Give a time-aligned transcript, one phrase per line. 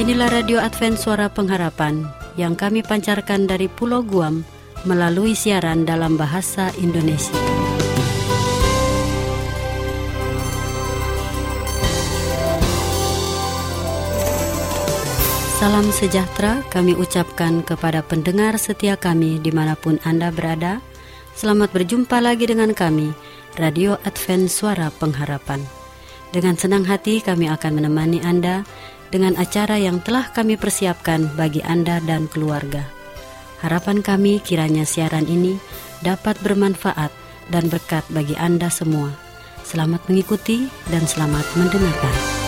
[0.00, 2.08] Inilah Radio Advent Suara Pengharapan
[2.40, 4.48] yang kami pancarkan dari Pulau Guam
[4.88, 7.36] melalui siaran dalam bahasa Indonesia.
[15.60, 20.80] Salam sejahtera kami ucapkan kepada pendengar setia kami di mana pun Anda berada.
[21.36, 23.12] Selamat berjumpa lagi dengan kami,
[23.60, 25.60] Radio Advent Suara Pengharapan.
[26.32, 28.64] Dengan senang hati kami akan menemani Anda
[29.10, 32.86] dengan acara yang telah kami persiapkan bagi Anda dan keluarga.
[33.60, 35.60] Harapan kami kiranya siaran ini
[36.00, 37.12] dapat bermanfaat
[37.52, 39.12] dan berkat bagi Anda semua.
[39.66, 42.40] Selamat mengikuti dan selamat mendengarkan.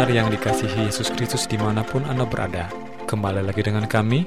[0.00, 2.72] Pendengar yang dikasihi Yesus Kristus di mana pun Anda berada
[3.04, 4.24] Kembali lagi dengan kami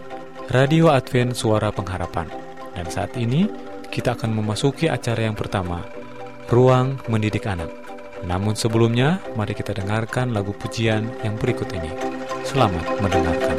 [0.53, 2.29] Radio Advent Suara Pengharapan.
[2.77, 3.49] Dan saat ini
[3.89, 5.81] kita akan memasuki acara yang pertama
[6.53, 7.73] Ruang Mendidik Anak.
[8.21, 11.89] Namun sebelumnya mari kita dengarkan lagu pujian yang berikut ini.
[12.45, 13.57] Selamat mendengarkan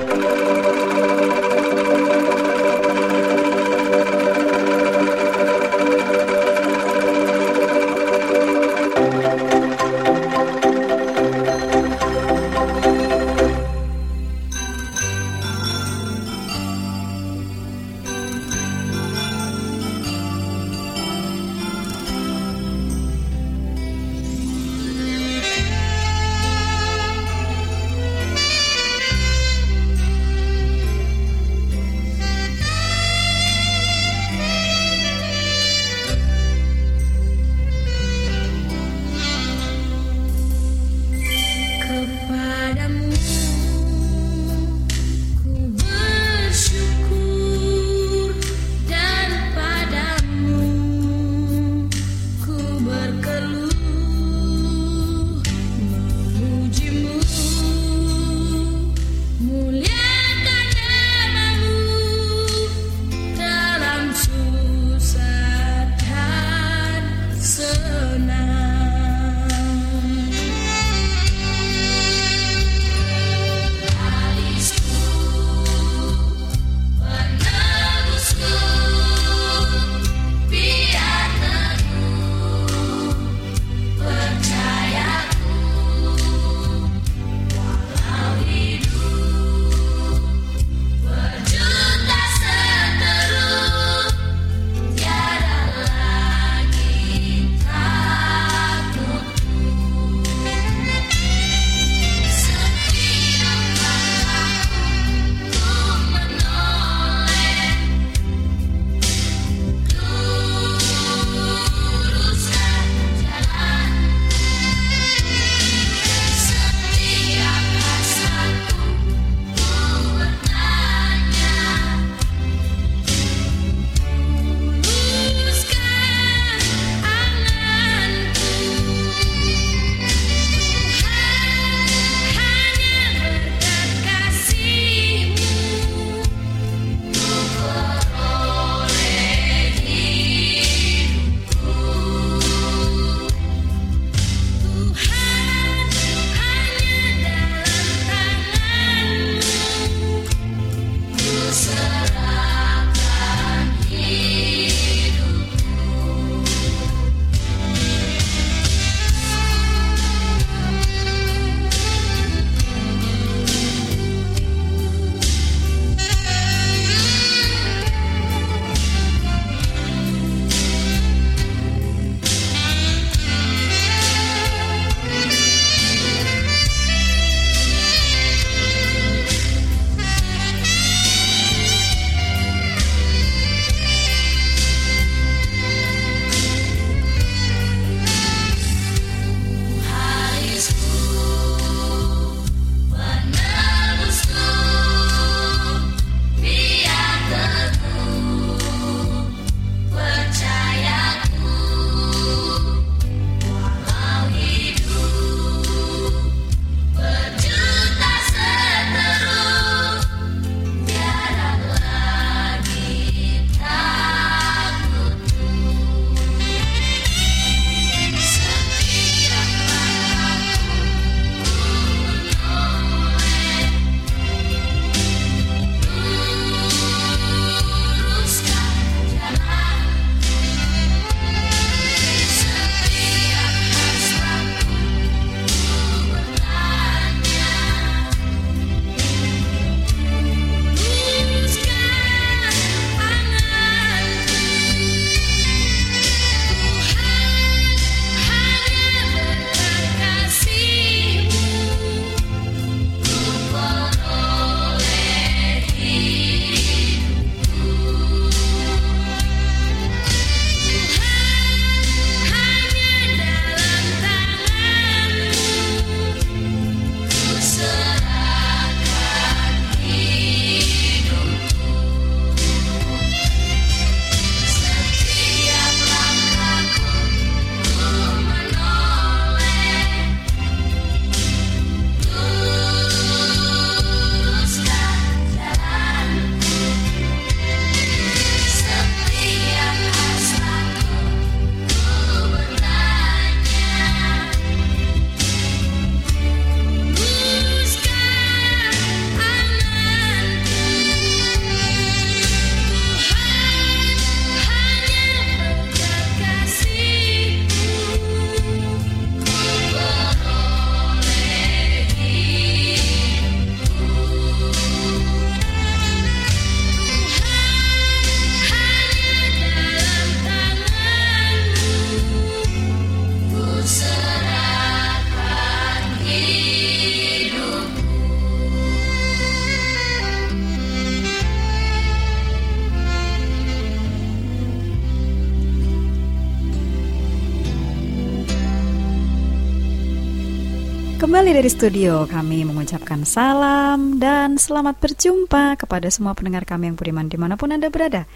[341.34, 347.19] dari studio, kami mengucapkan salam dan selamat berjumpa kepada semua pendengar kami yang beriman di
[347.19, 348.06] mana pun Anda berada.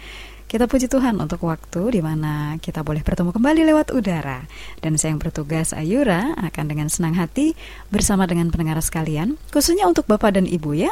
[0.47, 4.47] Kita puji Tuhan untuk waktu di mana kita boleh bertemu kembali lewat udara.
[4.79, 7.59] Dan saya yang bertugas Ayura akan dengan senang hati
[7.91, 10.91] bersama dengan pendengar sekalian, khususnya untuk Bapak dan Ibu ya.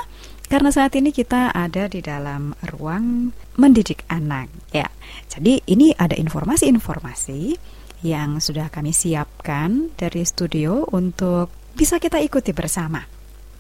[0.52, 4.52] Karena saat ini kita ada di dalam ruang mendidik anak.
[4.76, 4.92] Ya,
[5.32, 7.56] jadi ini ada informasi-informasi
[8.04, 13.06] yang sudah kami siapkan dari studio untuk bisa kita ikuti bersama.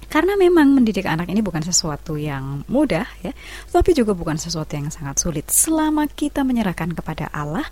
[0.07, 3.35] Karena memang mendidik anak ini bukan sesuatu yang mudah ya,
[3.69, 5.51] tapi juga bukan sesuatu yang sangat sulit.
[5.51, 7.67] Selama kita menyerahkan kepada Allah,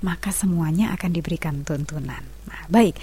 [0.00, 2.22] maka semuanya akan diberikan tuntunan.
[2.46, 2.94] Nah, baik.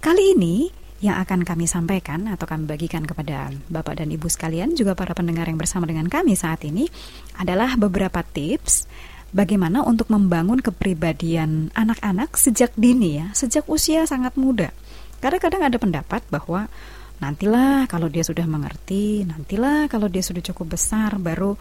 [0.00, 0.72] Kali ini
[1.04, 5.50] yang akan kami sampaikan atau kami bagikan kepada Bapak dan Ibu sekalian juga para pendengar
[5.50, 6.88] yang bersama dengan kami saat ini
[7.36, 8.88] adalah beberapa tips
[9.34, 14.70] bagaimana untuk membangun kepribadian anak-anak sejak dini ya, sejak usia sangat muda.
[15.22, 16.66] Kadang-kadang ada pendapat bahwa
[17.22, 21.54] nantilah kalau dia sudah mengerti, nantilah kalau dia sudah cukup besar baru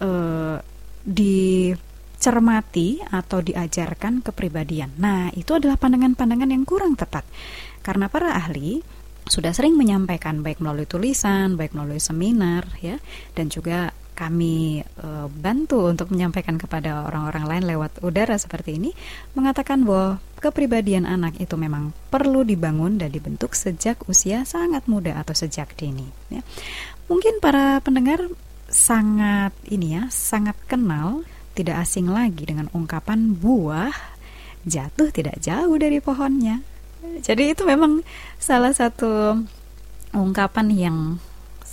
[0.00, 0.56] uh,
[1.04, 4.96] dicermati atau diajarkan kepribadian.
[4.96, 7.28] Nah, itu adalah pandangan-pandangan yang kurang tepat.
[7.84, 8.80] Karena para ahli
[9.28, 12.98] sudah sering menyampaikan baik melalui tulisan, baik melalui seminar ya
[13.38, 18.90] dan juga kami e, bantu untuk menyampaikan kepada orang-orang lain lewat udara seperti ini
[19.32, 25.32] mengatakan bahwa kepribadian anak itu memang perlu dibangun dan dibentuk sejak usia sangat muda atau
[25.32, 26.44] sejak dini ya.
[27.08, 28.24] Mungkin para pendengar
[28.72, 33.92] sangat ini ya, sangat kenal tidak asing lagi dengan ungkapan buah
[34.64, 36.64] jatuh tidak jauh dari pohonnya.
[37.02, 38.00] Jadi itu memang
[38.38, 39.36] salah satu
[40.14, 40.96] ungkapan yang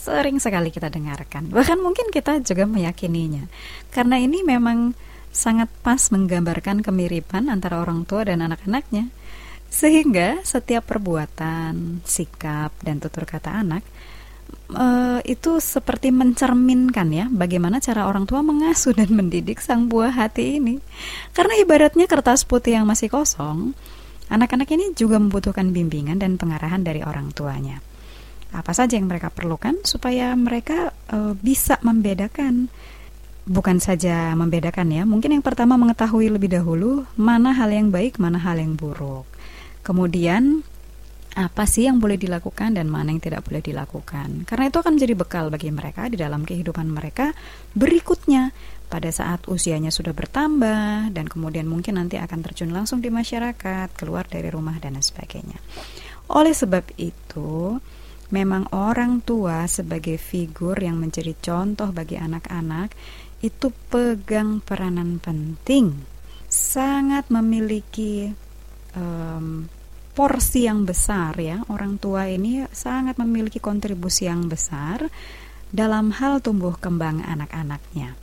[0.10, 1.54] sering sekali kita dengarkan.
[1.54, 3.46] Bahkan mungkin kita juga meyakininya.
[3.94, 4.98] Karena ini memang
[5.30, 9.14] sangat pas menggambarkan kemiripan antara orang tua dan anak-anaknya.
[9.70, 13.86] Sehingga setiap perbuatan, sikap, dan tutur kata anak
[14.74, 20.58] uh, itu seperti mencerminkan ya bagaimana cara orang tua mengasuh dan mendidik sang buah hati
[20.58, 20.82] ini.
[21.38, 23.78] Karena ibaratnya kertas putih yang masih kosong,
[24.34, 27.89] anak-anak ini juga membutuhkan bimbingan dan pengarahan dari orang tuanya
[28.50, 32.70] apa saja yang mereka perlukan supaya mereka uh, bisa membedakan.
[33.50, 38.38] Bukan saja membedakan ya mungkin yang pertama mengetahui lebih dahulu mana hal yang baik mana
[38.38, 39.26] hal yang buruk.
[39.82, 40.62] Kemudian
[41.34, 44.46] apa sih yang boleh dilakukan dan mana yang tidak boleh dilakukan?
[44.50, 47.34] Karena itu akan menjadi bekal bagi mereka di dalam kehidupan mereka
[47.74, 48.54] berikutnya.
[48.90, 54.26] Pada saat usianya sudah bertambah dan kemudian mungkin nanti akan terjun langsung di masyarakat keluar
[54.26, 55.62] dari rumah dan sebagainya.
[56.34, 57.78] Oleh sebab itu
[58.30, 62.94] memang orang tua sebagai figur yang menjadi contoh bagi anak-anak
[63.40, 65.96] itu pegang peranan penting,
[66.46, 68.28] sangat memiliki
[68.94, 69.66] um,
[70.12, 71.64] porsi yang besar ya.
[71.72, 75.08] Orang tua ini sangat memiliki kontribusi yang besar
[75.72, 78.20] dalam hal tumbuh kembang anak-anaknya.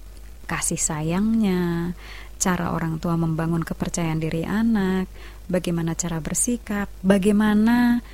[0.47, 1.95] Kasih sayangnya,
[2.37, 5.09] cara orang tua membangun kepercayaan diri anak,
[5.49, 8.05] bagaimana cara bersikap, bagaimana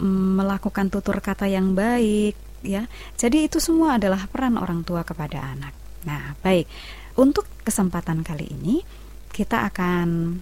[0.00, 2.34] melakukan tutur kata yang baik
[2.64, 2.88] ya.
[3.14, 5.74] Jadi itu semua adalah peran orang tua kepada anak.
[6.08, 6.66] Nah, baik.
[7.14, 8.82] Untuk kesempatan kali ini
[9.30, 10.38] kita akan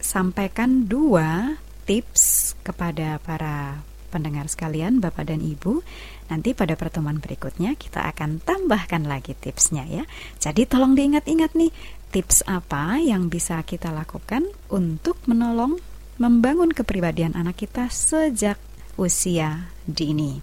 [0.00, 5.82] sampaikan dua tips kepada para pendengar sekalian, Bapak dan Ibu.
[6.30, 10.04] Nanti pada pertemuan berikutnya kita akan tambahkan lagi tipsnya ya.
[10.40, 11.74] Jadi tolong diingat-ingat nih
[12.14, 15.82] tips apa yang bisa kita lakukan untuk menolong
[16.14, 18.54] membangun kepribadian anak kita sejak
[18.96, 20.38] usia dini.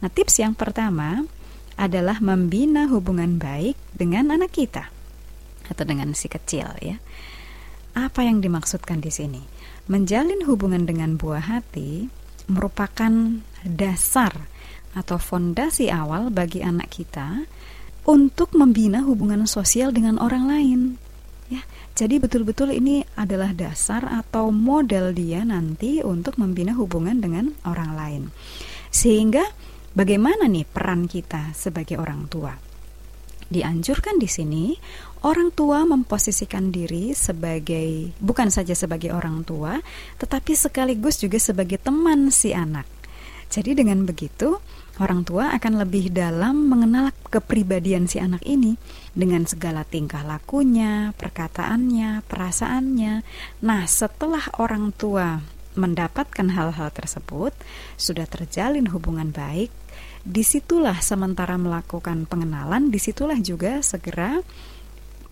[0.00, 1.24] Nah, tips yang pertama
[1.80, 4.92] adalah membina hubungan baik dengan anak kita
[5.70, 6.96] atau dengan si kecil ya.
[7.96, 9.42] Apa yang dimaksudkan di sini?
[9.90, 12.06] Menjalin hubungan dengan buah hati
[12.50, 14.50] merupakan dasar
[14.94, 17.46] atau fondasi awal bagi anak kita
[18.06, 20.80] untuk membina hubungan sosial dengan orang lain.
[21.50, 21.66] Ya,
[21.98, 28.22] jadi betul-betul ini adalah dasar atau model dia nanti untuk membina hubungan dengan orang lain.
[28.94, 29.42] Sehingga
[29.90, 32.54] bagaimana nih peran kita sebagai orang tua?
[33.50, 34.78] Dianjurkan di sini
[35.26, 39.82] orang tua memposisikan diri sebagai bukan saja sebagai orang tua,
[40.22, 42.86] tetapi sekaligus juga sebagai teman si anak.
[43.50, 44.62] Jadi dengan begitu,
[45.00, 48.76] orang tua akan lebih dalam mengenal kepribadian si anak ini
[49.16, 53.14] dengan segala tingkah lakunya, perkataannya, perasaannya.
[53.64, 55.40] Nah, setelah orang tua
[55.74, 57.56] mendapatkan hal-hal tersebut,
[57.96, 59.72] sudah terjalin hubungan baik,
[60.20, 64.36] di situlah sementara melakukan pengenalan, di situlah juga segera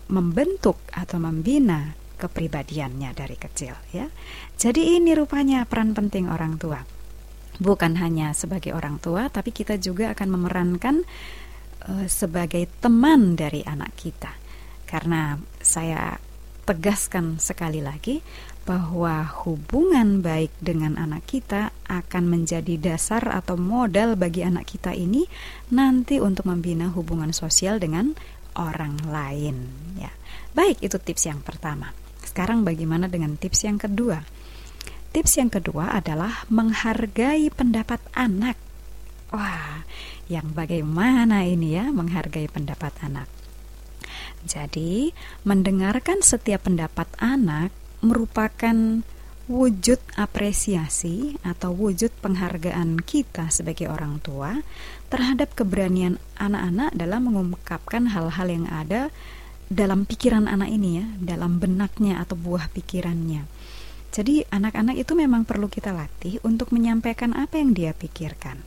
[0.09, 4.09] membentuk atau membina kepribadiannya dari kecil ya.
[4.57, 6.98] Jadi ini rupanya peran penting orang tua
[7.59, 11.03] bukan hanya sebagai orang tua, tapi kita juga akan memerankan
[11.85, 14.31] uh, sebagai teman dari anak kita.
[14.87, 16.17] Karena saya
[16.65, 18.21] tegaskan sekali lagi
[18.69, 25.25] bahwa hubungan baik dengan anak kita akan menjadi dasar atau modal bagi anak kita ini
[25.73, 28.13] nanti untuk membina hubungan sosial dengan
[28.53, 29.57] orang lain
[29.97, 30.13] ya.
[30.53, 31.89] Baik, itu tips yang pertama.
[32.21, 34.21] Sekarang bagaimana dengan tips yang kedua?
[35.09, 38.53] Tips yang kedua adalah menghargai pendapat anak.
[39.33, 39.81] Wah,
[40.29, 43.25] yang bagaimana ini ya menghargai pendapat anak?
[44.45, 45.09] Jadi,
[45.43, 47.73] mendengarkan setiap pendapat anak
[48.05, 49.01] merupakan
[49.49, 54.61] wujud apresiasi atau wujud penghargaan kita sebagai orang tua
[55.09, 59.09] terhadap keberanian anak-anak dalam mengungkapkan hal-hal yang ada
[59.73, 63.45] dalam pikiran anak ini ya, dalam benaknya atau buah pikirannya.
[64.09, 68.57] Jadi anak-anak itu memang perlu kita latih untuk menyampaikan apa yang dia pikirkan.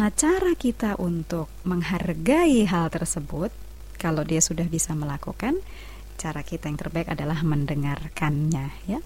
[0.00, 3.52] Nah, cara kita untuk menghargai hal tersebut
[4.00, 5.60] kalau dia sudah bisa melakukan
[6.18, 8.98] cara kita yang terbaik adalah mendengarkannya ya.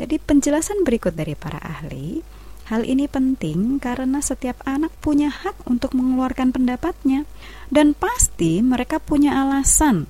[0.00, 2.24] Jadi penjelasan berikut dari para ahli,
[2.72, 7.28] hal ini penting karena setiap anak punya hak untuk mengeluarkan pendapatnya
[7.68, 10.08] dan pasti mereka punya alasan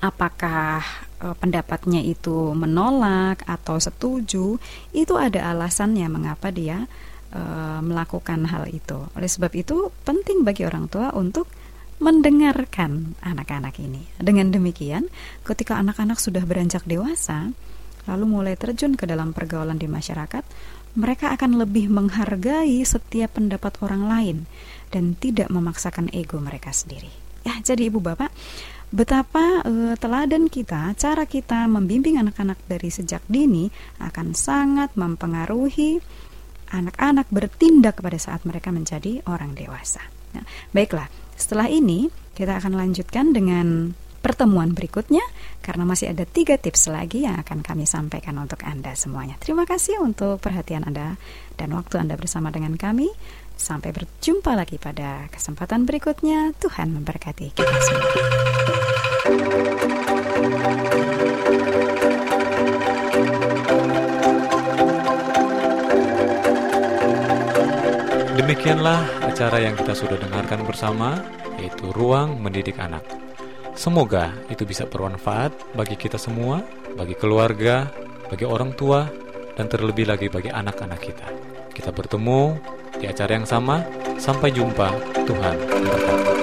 [0.00, 0.82] apakah
[1.20, 4.56] e, pendapatnya itu menolak atau setuju,
[4.96, 6.88] itu ada alasannya mengapa dia
[7.30, 7.42] e,
[7.84, 9.06] melakukan hal itu.
[9.14, 11.46] Oleh sebab itu penting bagi orang tua untuk
[12.00, 14.00] mendengarkan anak-anak ini.
[14.16, 15.12] Dengan demikian,
[15.44, 17.52] ketika anak-anak sudah beranjak dewasa,
[18.08, 20.42] lalu mulai terjun ke dalam pergaulan di masyarakat,
[20.96, 24.36] mereka akan lebih menghargai setiap pendapat orang lain
[24.90, 27.12] dan tidak memaksakan ego mereka sendiri.
[27.46, 28.32] Ya, jadi ibu bapak,
[28.90, 33.70] betapa uh, teladan kita, cara kita membimbing anak-anak dari sejak dini
[34.02, 36.02] akan sangat mempengaruhi
[36.70, 40.02] anak-anak bertindak pada saat mereka menjadi orang dewasa.
[40.34, 45.24] Nah, baiklah, setelah ini, kita akan lanjutkan dengan pertemuan berikutnya
[45.64, 49.40] karena masih ada tiga tips lagi yang akan kami sampaikan untuk Anda semuanya.
[49.40, 51.16] Terima kasih untuk perhatian Anda
[51.56, 53.08] dan waktu Anda bersama dengan kami.
[53.60, 56.56] Sampai berjumpa lagi pada kesempatan berikutnya.
[56.56, 58.08] Tuhan memberkati kita semua.
[68.40, 71.20] Demikianlah acara yang kita sudah dengarkan bersama,
[71.60, 73.04] yaitu Ruang Mendidik Anak.
[73.76, 76.64] Semoga itu bisa bermanfaat bagi kita semua,
[76.96, 77.92] bagi keluarga,
[78.32, 79.04] bagi orang tua,
[79.52, 81.28] dan terlebih lagi bagi anak-anak kita.
[81.76, 82.56] Kita bertemu
[83.00, 83.82] di acara yang sama.
[84.20, 84.92] Sampai jumpa.
[85.24, 86.40] Tuhan memberkati.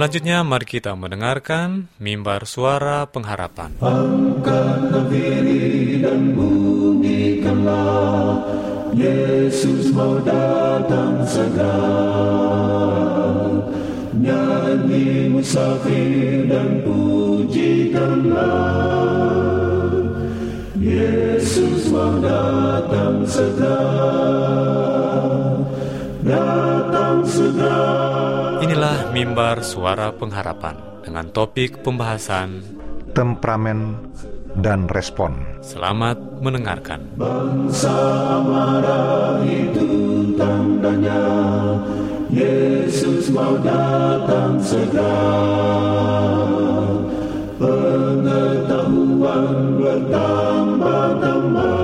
[0.00, 3.76] Selanjutnya mari kita mendengarkan mimbar suara pengharapan.
[6.00, 8.40] Dan bunyikanlah
[8.96, 13.09] Yesus mau datang segera
[14.10, 18.42] Nyanyi musafir dan pujikanlah
[20.74, 23.78] Yesus mau datang segera
[26.26, 27.86] Datang segera
[28.66, 30.74] Inilah mimbar suara pengharapan
[31.06, 32.66] dengan topik pembahasan
[33.14, 34.10] temperamen
[34.58, 35.62] dan respon.
[35.62, 37.06] Selamat mendengarkan.
[37.14, 37.94] Bangsa
[38.42, 39.86] marah itu
[40.34, 41.22] tandanya
[42.30, 45.18] Yesus mau datang segera.
[47.58, 51.74] Pengetahuan bertambah-tambah.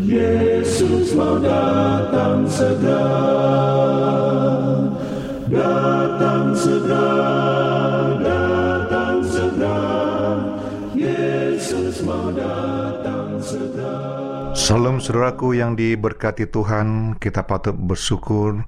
[0.00, 3.12] Yesus mau datang segera.
[5.44, 7.12] Datang segera
[8.24, 9.84] Datang segera.
[10.96, 14.23] Yesus mau datang segera
[14.54, 18.62] Salam saudaraku yang diberkati Tuhan, kita patut bersyukur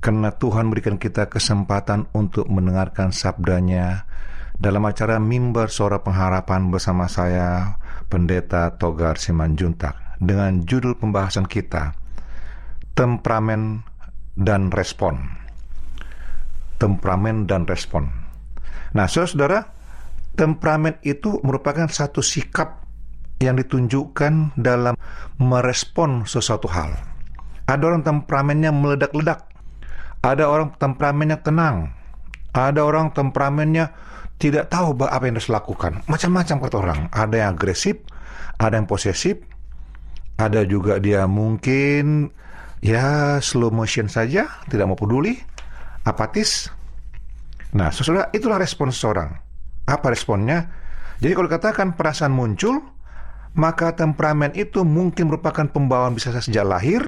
[0.00, 4.08] karena Tuhan berikan kita kesempatan untuk mendengarkan sabdanya
[4.56, 7.76] dalam acara Mimbar Suara Pengharapan bersama saya,
[8.08, 11.92] Pendeta Togar Simanjuntak, dengan judul pembahasan kita,
[12.96, 13.84] Temperamen
[14.40, 15.20] dan Respon.
[16.80, 18.08] Temperamen dan respon.
[18.96, 19.68] Nah, saudara,
[20.32, 22.79] temperamen itu merupakan satu sikap
[23.40, 24.94] yang ditunjukkan dalam
[25.40, 26.92] merespon sesuatu hal.
[27.64, 29.48] Ada orang temperamennya meledak-ledak.
[30.20, 31.96] Ada orang temperamennya tenang.
[32.52, 33.96] Ada orang temperamennya
[34.36, 36.04] tidak tahu apa yang harus lakukan.
[36.04, 37.00] Macam-macam kata orang.
[37.08, 38.04] Ada yang agresif,
[38.60, 39.40] ada yang posesif,
[40.36, 42.28] ada juga dia mungkin
[42.84, 45.40] ya slow motion saja, tidak mau peduli,
[46.04, 46.68] apatis.
[47.72, 49.30] Nah, saudara, itulah respon seseorang.
[49.88, 50.68] Apa responnya?
[51.20, 52.80] Jadi kalau katakan perasaan muncul,
[53.54, 57.02] maka temperamen itu mungkin merupakan pembawaan bisa saja sejak lahir,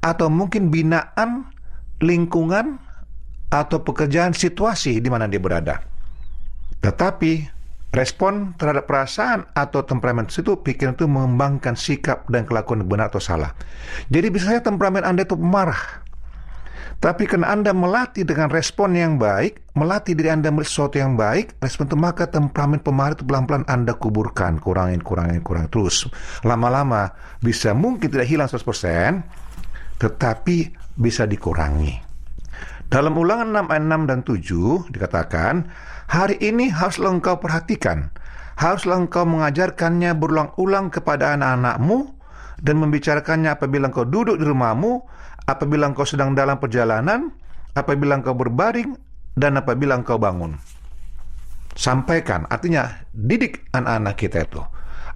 [0.00, 1.50] atau mungkin binaan,
[2.00, 2.80] lingkungan,
[3.50, 5.82] atau pekerjaan situasi di mana dia berada.
[6.82, 7.56] Tetapi
[7.94, 13.56] respon terhadap perasaan atau temperamen itu pikiran itu mengembangkan sikap dan kelakuan benar atau salah.
[14.12, 16.05] Jadi bisa saja temperamen Anda itu marah.
[16.96, 21.92] Tapi karena Anda melatih dengan respon yang baik, melatih diri Anda sesuatu yang baik, respon
[21.92, 26.08] itu maka temperamen pemarah itu pelan-pelan Anda kuburkan, kurangin, kurangin, kurangin terus.
[26.40, 27.12] Lama-lama
[27.44, 30.56] bisa mungkin tidak hilang 100%, tetapi
[30.96, 32.00] bisa dikurangi.
[32.86, 35.54] Dalam ulangan 6 ayat 6 dan 7 dikatakan,
[36.06, 38.14] Hari ini haruslah engkau perhatikan,
[38.56, 42.14] haruslah engkau mengajarkannya berulang-ulang kepada anak-anakmu
[42.62, 45.02] dan membicarakannya apabila engkau duduk di rumahmu,
[45.46, 47.30] apabila engkau sedang dalam perjalanan,
[47.72, 48.98] apabila engkau berbaring,
[49.36, 50.58] dan apabila engkau bangun.
[51.76, 54.62] Sampaikan, artinya didik anak-anak kita itu.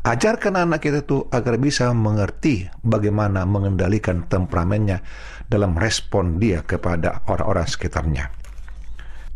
[0.00, 5.04] Ajarkan anak kita itu agar bisa mengerti bagaimana mengendalikan temperamennya
[5.48, 8.32] dalam respon dia kepada orang-orang sekitarnya.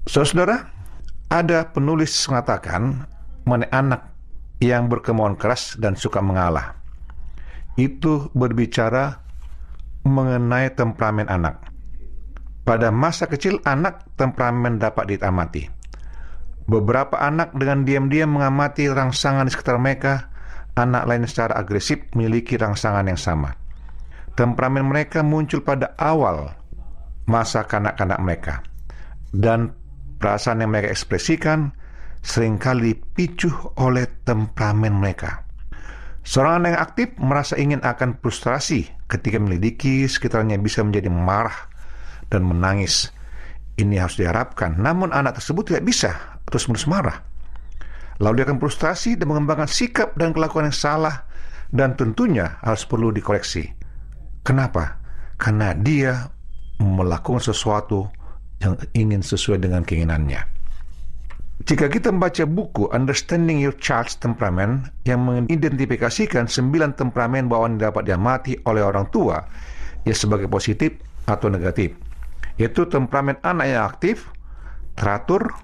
[0.09, 0.69] Saudara,
[1.33, 3.09] ada penulis mengatakan
[3.49, 4.01] mengenai anak
[4.61, 6.77] yang berkemauan keras dan suka mengalah.
[7.77, 9.24] Itu berbicara
[10.05, 11.61] mengenai temperamen anak.
[12.65, 15.69] Pada masa kecil anak temperamen dapat ditamati.
[16.65, 20.33] Beberapa anak dengan diam-diam mengamati rangsangan di sekitar mereka,
[20.81, 23.53] anak lain secara agresif memiliki rangsangan yang sama.
[24.33, 26.57] Temperamen mereka muncul pada awal
[27.29, 28.55] masa kanak-kanak mereka.
[29.29, 29.85] Dan
[30.25, 31.75] Perasaan yang mereka ekspresikan
[32.25, 35.45] sering kali dipicu oleh temperamen mereka.
[36.25, 41.71] Seorang anak yang aktif merasa ingin akan frustrasi ketika melidiki sekitarnya bisa menjadi marah
[42.29, 43.15] dan menangis.
[43.75, 47.19] Ini harus diharapkan, namun anak tersebut tidak bisa terus-menerus marah.
[48.23, 51.27] Lalu dia akan frustrasi dan mengembangkan sikap dan kelakuan yang salah
[51.75, 53.67] dan tentunya harus perlu dikoreksi.
[54.47, 55.03] Kenapa?
[55.35, 56.31] Karena dia
[56.79, 58.07] melakukan sesuatu
[58.63, 60.39] yang ingin sesuai dengan keinginannya.
[61.65, 68.05] Jika kita membaca buku Understanding Your Child's Temperament yang mengidentifikasikan sembilan temperamen bawaan yang dapat
[68.05, 69.41] diamati oleh orang tua,
[70.05, 70.93] ya sebagai positif
[71.25, 71.97] atau negatif,
[72.61, 74.29] yaitu temperamen anak yang aktif,
[74.93, 75.57] teratur,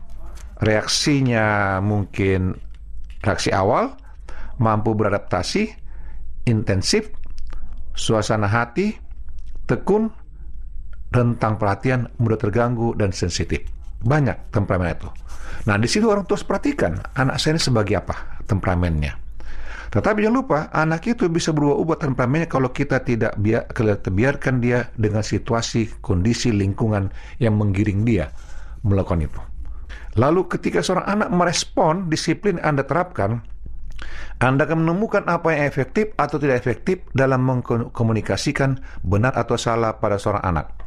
[0.65, 2.57] reaksinya mungkin
[3.21, 3.93] reaksi awal,
[4.57, 5.69] mampu beradaptasi,
[6.49, 7.13] intensif,
[7.93, 8.97] suasana hati,
[9.69, 10.09] tekun,
[11.13, 13.80] rentang perhatian, mudah terganggu, dan sensitif.
[14.01, 15.09] Banyak temperamen itu.
[15.69, 19.13] Nah, di situ orang tua perhatikan, anak saya ini sebagai apa temperamennya.
[19.91, 23.67] Tetapi jangan lupa, anak itu bisa berubah-ubah temperamennya kalau kita tidak biar,
[24.07, 27.11] biarkan dia dengan situasi, kondisi, lingkungan
[27.43, 28.31] yang menggiring dia
[28.87, 29.41] melakukan itu.
[30.15, 33.43] Lalu ketika seorang anak merespon disiplin Anda terapkan,
[34.41, 40.17] anda akan menemukan apa yang efektif atau tidak efektif dalam mengkomunikasikan benar atau salah pada
[40.17, 40.80] seorang anak.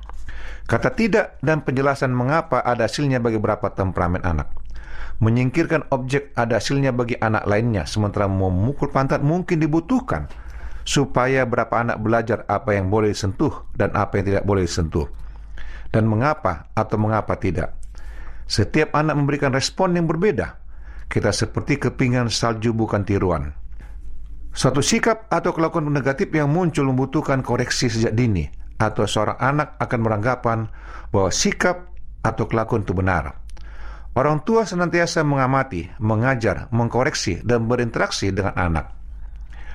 [0.63, 4.47] Kata tidak dan penjelasan mengapa ada hasilnya bagi beberapa temperamen anak.
[5.19, 10.31] Menyingkirkan objek ada hasilnya bagi anak lainnya, sementara memukul pantat mungkin dibutuhkan
[10.83, 15.07] supaya berapa anak belajar apa yang boleh disentuh dan apa yang tidak boleh disentuh.
[15.93, 17.77] Dan mengapa atau mengapa tidak.
[18.49, 20.59] Setiap anak memberikan respon yang berbeda.
[21.05, 23.53] Kita seperti kepingan salju bukan tiruan.
[24.49, 29.99] Suatu sikap atau kelakuan negatif yang muncul membutuhkan koreksi sejak dini atau seorang anak akan
[30.03, 30.59] beranggapan
[31.15, 31.87] bahwa sikap
[32.19, 33.39] atau kelakuan itu benar.
[34.13, 38.93] Orang tua senantiasa mengamati, mengajar, mengkoreksi, dan berinteraksi dengan anak.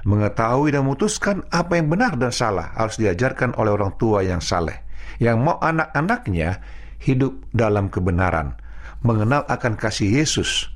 [0.07, 4.79] Mengetahui dan memutuskan apa yang benar dan salah harus diajarkan oleh orang tua yang saleh,
[5.19, 6.63] yang mau anak-anaknya
[7.03, 8.55] hidup dalam kebenaran,
[9.03, 10.71] mengenal akan kasih Yesus.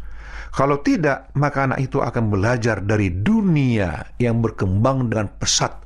[0.53, 5.81] Kalau tidak, maka anak itu akan belajar dari dunia yang berkembang dengan pesat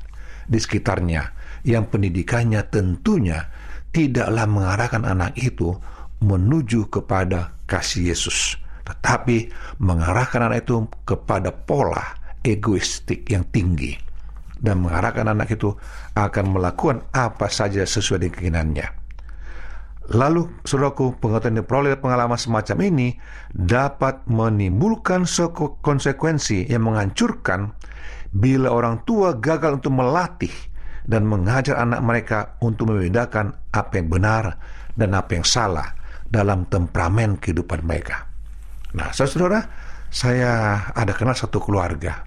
[0.48, 1.22] di sekitarnya,
[1.66, 3.50] yang pendidikannya tentunya
[3.90, 5.74] tidaklah mengarahkan anak itu
[6.22, 8.54] menuju kepada kasih Yesus,
[8.86, 9.50] tetapi
[9.82, 12.14] mengarahkan anak itu kepada pola
[12.46, 13.98] egoistik yang tinggi
[14.62, 15.74] dan mengarahkan anak itu
[16.14, 18.86] akan melakukan apa saja sesuai dengan keinginannya.
[20.06, 23.08] Lalu, saudaraku, pengetahuan yang diperoleh pengalaman semacam ini
[23.50, 25.26] dapat menimbulkan
[25.82, 27.74] konsekuensi yang menghancurkan
[28.30, 30.54] bila orang tua gagal untuk melatih
[31.06, 34.44] dan mengajar anak mereka untuk membedakan apa yang benar
[34.98, 35.94] dan apa yang salah
[36.26, 38.26] dalam temperamen kehidupan mereka.
[38.98, 39.62] Nah, saudara,
[40.10, 42.26] saya ada kenal satu keluarga.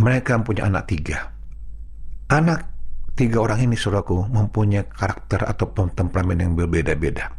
[0.00, 1.30] Mereka punya anak tiga.
[2.30, 2.66] Anak
[3.14, 7.30] tiga orang ini saudaraku mempunyai karakter atau temperamen yang berbeda-beda.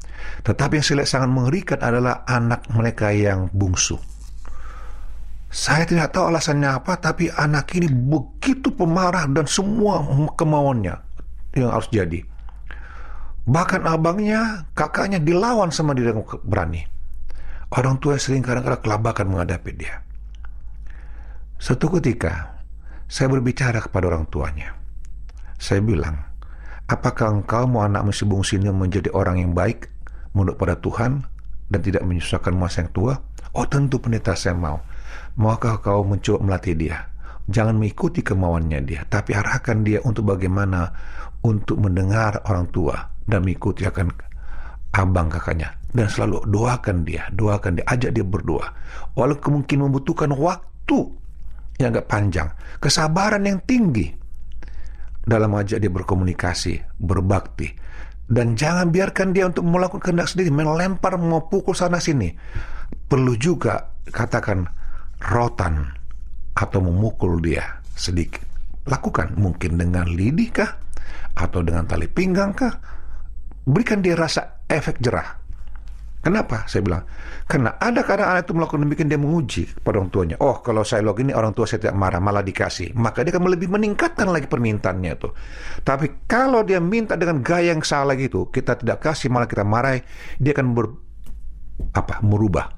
[0.46, 3.98] Tetapi yang saya lihat sangat mengerikan adalah anak mereka yang bungsu.
[5.52, 10.00] Saya tidak tahu alasannya apa, tapi anak ini begitu pemarah dan semua
[10.40, 10.96] kemauannya
[11.60, 12.24] yang harus jadi.
[13.44, 16.88] Bahkan abangnya, kakaknya dilawan sama dia yang berani.
[17.68, 20.00] Orang tua sering kadang-kadang kelabakan menghadapi dia.
[21.60, 22.64] Suatu ketika,
[23.12, 24.72] saya berbicara kepada orang tuanya.
[25.60, 26.16] Saya bilang,
[26.88, 29.92] apakah engkau mau anak si bungsu ini menjadi orang yang baik
[30.32, 31.28] menurut pada Tuhan
[31.68, 33.14] dan tidak menyusahkan masa yang tua?
[33.52, 34.80] Oh tentu pendeta saya mau.
[35.40, 36.98] Maukah kau mencoba melatih dia?
[37.48, 40.92] Jangan mengikuti kemauannya dia, tapi arahkan dia untuk bagaimana
[41.42, 44.12] untuk mendengar orang tua dan mengikuti akan
[44.92, 48.68] abang kakaknya dan selalu doakan dia, doakan dia, ajak dia berdoa.
[49.16, 51.00] Walaupun mungkin membutuhkan waktu
[51.80, 52.48] yang agak panjang,
[52.80, 54.12] kesabaran yang tinggi
[55.24, 57.72] dalam ajak dia berkomunikasi, berbakti.
[58.32, 62.32] Dan jangan biarkan dia untuk melakukan kehendak sendiri, melempar, mau pukul sana sini.
[63.12, 64.64] Perlu juga katakan
[65.30, 65.86] rotan
[66.58, 68.44] atau memukul dia sedikit.
[68.90, 70.72] Lakukan mungkin dengan lidih kah?
[71.38, 72.74] Atau dengan tali pinggang kah?
[73.62, 75.42] Berikan dia rasa efek jerah.
[76.22, 76.70] Kenapa?
[76.70, 77.02] Saya bilang,
[77.50, 80.36] karena ada kadang anak itu melakukan demikian dia menguji kepada orang tuanya.
[80.38, 82.94] Oh, kalau saya log ini orang tua saya tidak marah, malah dikasih.
[82.94, 85.34] Maka dia akan lebih meningkatkan lagi permintaannya itu.
[85.82, 90.06] Tapi kalau dia minta dengan gaya yang salah gitu, kita tidak kasih, malah kita marahi,
[90.38, 90.78] dia akan
[91.94, 92.70] apa merubah.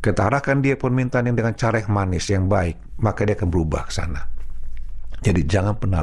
[0.00, 3.84] Kita arahkan dia permintaan yang dengan cara yang manis, yang baik, maka dia akan berubah
[3.88, 4.20] ke sana.
[5.20, 6.00] Jadi jangan pernah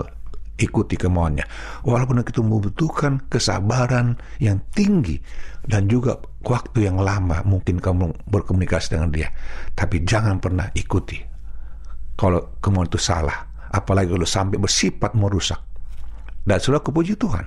[0.58, 1.46] ikuti kemauannya.
[1.86, 5.22] Walaupun itu membutuhkan kesabaran yang tinggi
[5.65, 9.30] dan juga waktu yang lama mungkin kamu berkomunikasi dengan dia.
[9.78, 11.22] Tapi jangan pernah ikuti.
[12.17, 13.46] Kalau kemauan itu salah.
[13.70, 15.62] Apalagi kalau sampai bersifat merusak.
[16.48, 17.46] Dan sudah kepuji Tuhan.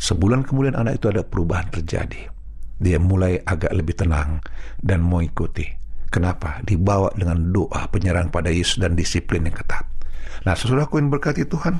[0.00, 2.39] Sebulan kemudian anak itu ada perubahan terjadi.
[2.80, 4.40] Dia mulai agak lebih tenang
[4.80, 5.68] dan mau ikuti.
[6.10, 6.58] Kenapa?
[6.64, 9.86] Dibawa dengan doa penyerang pada Yesus dan disiplin yang ketat.
[10.42, 11.78] Nah, sesudah yang berkati Tuhan,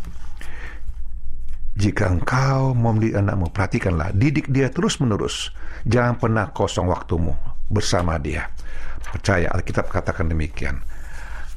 [1.80, 5.50] jika engkau mendidik anakmu, perhatikanlah, didik dia terus-menerus.
[5.88, 7.32] Jangan pernah kosong waktumu
[7.72, 8.52] bersama dia.
[9.00, 10.84] Percaya, Alkitab katakan demikian.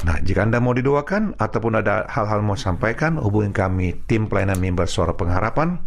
[0.07, 4.89] Nah, jika Anda mau didoakan ataupun ada hal-hal mau sampaikan, hubungi kami tim pelayanan mimbar
[4.89, 5.77] suara pengharapan.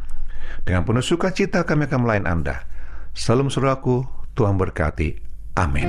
[0.62, 2.62] Dengan penuh sukacita kami akan melayan Anda.
[3.16, 4.04] Salam saudaraku,
[4.36, 5.16] Tuhan berkati.
[5.56, 5.88] Amin.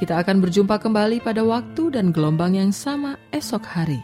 [0.00, 4.00] Kita akan berjumpa kembali pada waktu dan gelombang yang sama esok hari.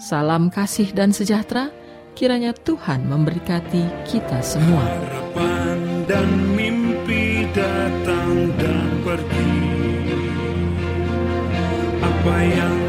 [0.00, 1.68] Salam kasih dan sejahtera
[2.16, 4.80] Kiranya Tuhan memberkati kita semua.
[4.80, 9.52] Harapan dan mimpi datang dan pergi
[12.00, 12.85] Apa yang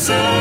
[0.00, 0.39] kita